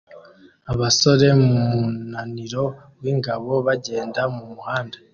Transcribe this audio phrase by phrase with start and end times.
[0.71, 2.63] abasore mumunaniro
[3.01, 4.97] wingabo bagenda mumuhanda